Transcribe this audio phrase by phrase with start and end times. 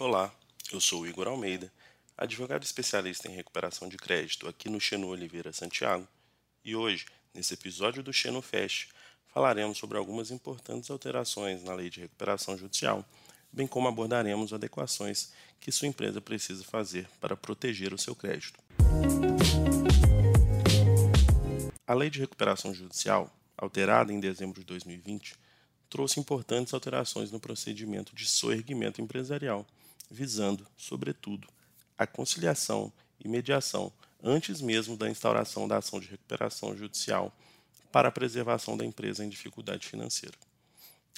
[0.00, 0.34] Olá,
[0.72, 1.72] eu sou Igor Almeida,
[2.18, 6.04] advogado especialista em recuperação de crédito aqui no Xenu Oliveira Santiago,
[6.64, 8.88] e hoje, nesse episódio do Xenu Fest,
[9.28, 13.08] falaremos sobre algumas importantes alterações na Lei de Recuperação Judicial,
[13.52, 18.58] bem como abordaremos adequações que sua empresa precisa fazer para proteger o seu crédito.
[21.86, 25.36] A Lei de Recuperação Judicial, alterada em dezembro de 2020,
[25.88, 29.64] trouxe importantes alterações no procedimento de soerguimento empresarial,
[30.10, 31.48] visando, sobretudo,
[31.96, 33.92] a conciliação e mediação
[34.22, 37.32] antes mesmo da instauração da ação de recuperação judicial
[37.92, 40.36] para a preservação da empresa em dificuldade financeira.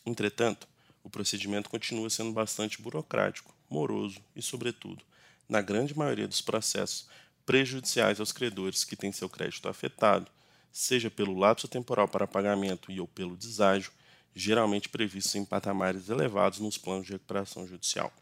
[0.04, 0.68] Entretanto,
[1.02, 5.04] o procedimento continua sendo bastante burocrático, moroso e, sobretudo,
[5.48, 7.08] na grande maioria dos processos,
[7.46, 10.30] prejudiciais aos credores que têm seu crédito afetado,
[10.72, 13.92] seja pelo lapso temporal para pagamento e ou pelo deságio,
[14.34, 18.12] geralmente previstos em patamares elevados nos planos de recuperação judicial.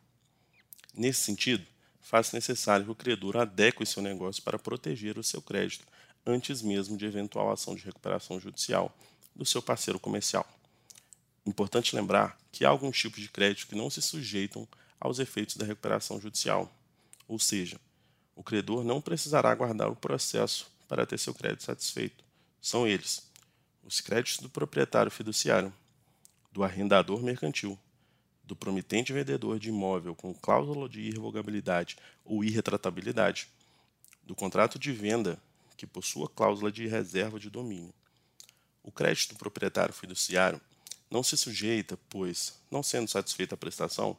[0.97, 1.67] Nesse sentido,
[2.01, 5.85] faz-se necessário que o credor adeque seu negócio para proteger o seu crédito
[6.25, 8.97] antes mesmo de eventual ação de recuperação judicial
[9.35, 10.47] do seu parceiro comercial.
[11.45, 14.67] Importante lembrar que há alguns tipos de crédito que não se sujeitam
[15.01, 16.73] aos efeitos da recuperação judicial,
[17.27, 17.79] ou seja,
[18.37, 22.25] o credor não precisará aguardar o processo para ter seu crédito satisfeito.
[22.61, 23.29] São eles:
[23.83, 25.73] os créditos do proprietário fiduciário,
[26.53, 27.79] do arrendador mercantil,
[28.47, 33.49] do promitente vendedor de imóvel com cláusula de irrevogabilidade ou irretratabilidade,
[34.23, 35.39] do contrato de venda
[35.77, 37.93] que possua cláusula de reserva de domínio.
[38.83, 40.61] O crédito do proprietário fiduciário
[41.11, 44.17] não se sujeita, pois, não sendo satisfeita a prestação,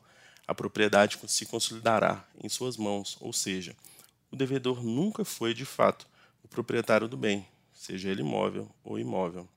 [0.48, 3.76] a propriedade se consolidará em suas mãos, ou seja,
[4.32, 6.08] o devedor nunca foi de fato
[6.44, 9.48] o proprietário do bem, seja ele móvel ou imóvel.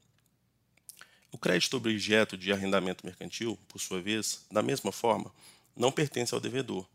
[1.31, 5.33] O crédito objeto de arrendamento mercantil, por sua vez, da mesma forma,
[5.77, 6.87] não pertence ao devedor,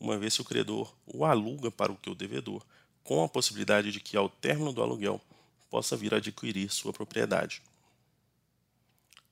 [0.00, 2.64] uma vez que o credor o aluga para o que o devedor,
[3.02, 5.20] com a possibilidade de que, ao término do aluguel,
[5.70, 7.60] possa vir a adquirir sua propriedade.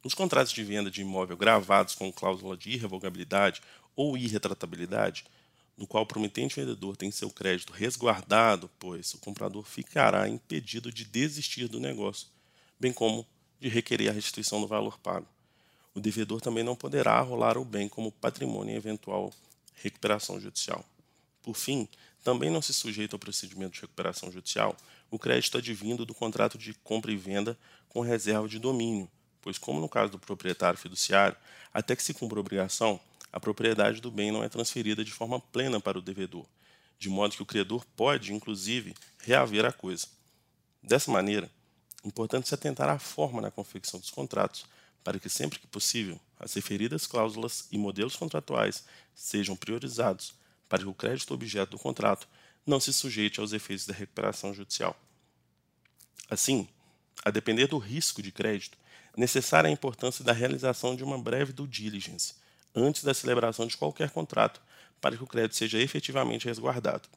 [0.04, 3.62] Nos contratos de venda de imóvel gravados com cláusula de irrevogabilidade
[3.94, 5.24] ou irretratabilidade,
[5.76, 11.04] no qual o promitente vendedor tem seu crédito resguardado, pois o comprador ficará impedido de
[11.04, 12.28] desistir do negócio,
[12.78, 13.26] bem como
[13.62, 15.26] de requerer a restituição do valor pago.
[15.94, 19.32] O devedor também não poderá rolar o bem como patrimônio em eventual
[19.76, 20.84] recuperação judicial.
[21.42, 21.88] Por fim,
[22.24, 24.76] também não se sujeita ao procedimento de recuperação judicial
[25.12, 27.56] o crédito advindo do contrato de compra e venda
[27.88, 29.08] com reserva de domínio,
[29.40, 31.36] pois, como no caso do proprietário fiduciário,
[31.72, 32.98] até que se cumpra a obrigação,
[33.32, 36.46] a propriedade do bem não é transferida de forma plena para o devedor,
[36.98, 40.08] de modo que o credor pode, inclusive, reaver a coisa.
[40.82, 41.48] Dessa maneira,
[42.04, 44.66] Importante se atentar à forma na confecção dos contratos,
[45.04, 50.34] para que sempre que possível as referidas cláusulas e modelos contratuais sejam priorizados,
[50.68, 52.28] para que o crédito objeto do contrato
[52.66, 54.96] não se sujeite aos efeitos da recuperação judicial.
[56.30, 56.68] Assim,
[57.24, 58.78] a depender do risco de crédito,
[59.16, 62.34] necessária a importância da realização de uma breve due diligence
[62.74, 64.60] antes da celebração de qualquer contrato,
[65.00, 67.08] para que o crédito seja efetivamente resguardado.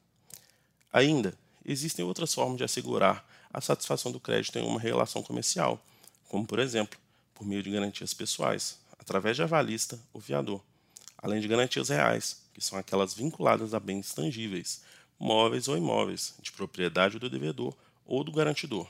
[0.92, 5.80] Ainda, existem outras formas de assegurar a satisfação do crédito em uma relação comercial,
[6.28, 6.98] como, por exemplo,
[7.34, 10.60] por meio de garantias pessoais, através de avalista ou fiador,
[11.18, 14.82] além de garantias reais, que são aquelas vinculadas a bens tangíveis,
[15.18, 17.74] móveis ou imóveis, de propriedade do devedor
[18.06, 18.86] ou do garantidor.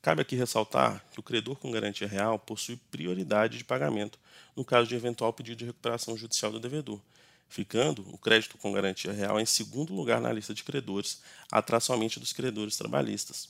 [0.00, 4.18] Cabe aqui ressaltar que o credor com garantia real possui prioridade de pagamento
[4.56, 7.00] no caso de eventual pedido de recuperação judicial do devedor,
[7.48, 11.20] ficando o crédito com garantia real em segundo lugar na lista de credores,
[11.50, 13.48] atrás somente dos credores trabalhistas.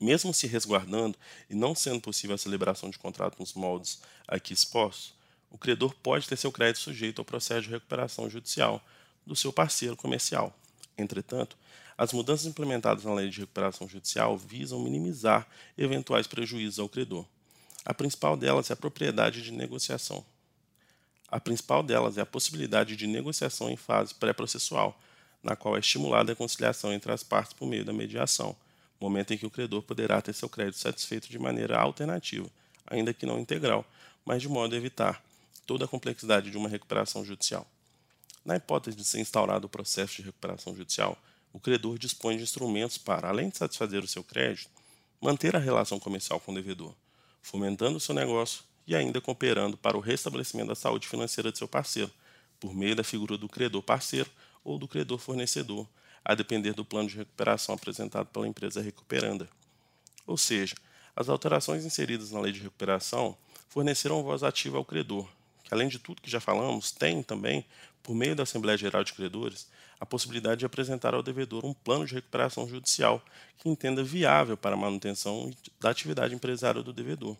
[0.00, 1.16] Mesmo se resguardando
[1.48, 5.14] e não sendo possível a celebração de contrato nos moldes aqui expostos,
[5.50, 8.82] o credor pode ter seu crédito sujeito ao processo de recuperação judicial
[9.26, 10.56] do seu parceiro comercial.
[10.96, 11.56] Entretanto,
[11.96, 15.46] as mudanças implementadas na lei de recuperação judicial visam minimizar
[15.76, 17.26] eventuais prejuízos ao credor.
[17.84, 20.24] A principal delas é a propriedade de negociação.
[21.32, 25.00] A principal delas é a possibilidade de negociação em fase pré-processual,
[25.42, 28.54] na qual é estimulada a conciliação entre as partes por meio da mediação,
[29.00, 32.46] momento em que o credor poderá ter seu crédito satisfeito de maneira alternativa,
[32.86, 33.82] ainda que não integral,
[34.26, 35.24] mas de modo a evitar
[35.66, 37.66] toda a complexidade de uma recuperação judicial.
[38.44, 41.16] Na hipótese de ser instaurado o processo de recuperação judicial,
[41.50, 44.68] o credor dispõe de instrumentos para, além de satisfazer o seu crédito,
[45.18, 46.92] manter a relação comercial com o devedor,
[47.40, 51.68] fomentando o seu negócio e ainda cooperando para o restabelecimento da saúde financeira de seu
[51.68, 52.10] parceiro,
[52.58, 54.30] por meio da figura do credor parceiro
[54.64, 55.86] ou do credor fornecedor,
[56.24, 59.48] a depender do plano de recuperação apresentado pela empresa recuperanda.
[60.26, 60.74] Ou seja,
[61.14, 63.36] as alterações inseridas na lei de recuperação
[63.68, 65.28] forneceram voz ativa ao credor,
[65.64, 67.64] que além de tudo que já falamos, tem também
[68.02, 69.68] por meio da Assembleia Geral de Credores,
[70.00, 73.24] a possibilidade de apresentar ao devedor um plano de recuperação judicial
[73.58, 75.50] que entenda viável para a manutenção
[75.80, 77.36] da atividade empresária do devedor.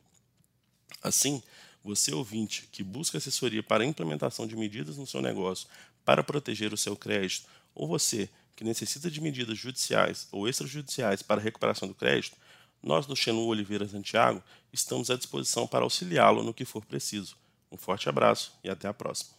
[1.03, 1.43] Assim,
[1.85, 5.69] você ouvinte que busca assessoria para a implementação de medidas no seu negócio
[6.05, 11.41] para proteger o seu crédito, ou você que necessita de medidas judiciais ou extrajudiciais para
[11.41, 12.37] a recuperação do crédito,
[12.83, 14.43] nós do Xenu Oliveira Santiago
[14.73, 17.37] estamos à disposição para auxiliá-lo no que for preciso.
[17.71, 19.33] Um forte abraço e até a próxima.